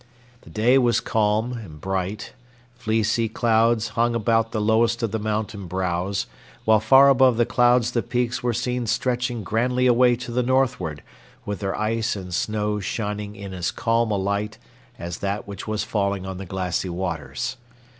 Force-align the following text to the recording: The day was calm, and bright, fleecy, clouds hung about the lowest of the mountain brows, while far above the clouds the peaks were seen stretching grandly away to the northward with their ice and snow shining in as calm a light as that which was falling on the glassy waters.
The 0.41 0.49
day 0.49 0.79
was 0.79 0.99
calm, 0.99 1.53
and 1.53 1.79
bright, 1.79 2.33
fleecy, 2.73 3.29
clouds 3.29 3.89
hung 3.89 4.15
about 4.15 4.51
the 4.51 4.59
lowest 4.59 5.03
of 5.03 5.11
the 5.11 5.19
mountain 5.19 5.67
brows, 5.67 6.25
while 6.65 6.79
far 6.79 7.07
above 7.07 7.37
the 7.37 7.45
clouds 7.45 7.91
the 7.91 8.01
peaks 8.01 8.41
were 8.41 8.51
seen 8.51 8.87
stretching 8.87 9.43
grandly 9.43 9.85
away 9.85 10.15
to 10.15 10.31
the 10.31 10.41
northward 10.41 11.03
with 11.45 11.59
their 11.59 11.77
ice 11.77 12.15
and 12.15 12.33
snow 12.33 12.79
shining 12.79 13.35
in 13.35 13.53
as 13.53 13.69
calm 13.69 14.09
a 14.09 14.17
light 14.17 14.57
as 14.97 15.19
that 15.19 15.47
which 15.47 15.67
was 15.67 15.83
falling 15.83 16.25
on 16.25 16.37
the 16.39 16.47
glassy 16.47 16.89
waters. 16.89 17.57